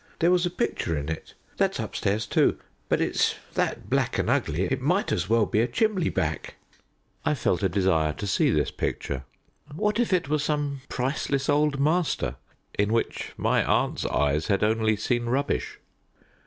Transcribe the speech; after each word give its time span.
There 0.17 0.31
was 0.31 0.47
a 0.47 0.49
picture 0.49 0.97
in 0.97 1.09
it 1.09 1.35
that's 1.57 1.77
upstairs 1.79 2.25
too 2.25 2.57
but 2.89 2.99
it's 3.01 3.35
that 3.53 3.87
black 3.87 4.17
and 4.17 4.31
ugly 4.31 4.63
it 4.63 4.81
might 4.81 5.11
as 5.11 5.29
well 5.29 5.45
be 5.45 5.59
a 5.59 5.67
chimley 5.67 6.09
back." 6.09 6.55
I 7.23 7.35
felt 7.35 7.61
a 7.61 7.69
desire 7.69 8.11
to 8.13 8.25
see 8.25 8.49
this 8.49 8.71
picture. 8.71 9.25
What 9.75 9.99
if 9.99 10.11
it 10.11 10.27
were 10.27 10.39
some 10.39 10.81
priceless 10.89 11.49
old 11.49 11.79
master 11.79 12.37
in 12.73 12.91
which 12.91 13.33
my 13.37 13.63
aunt's 13.63 14.03
eyes 14.07 14.47
had 14.47 14.63
only 14.63 14.95
seen 14.95 15.25
rubbish? 15.25 15.77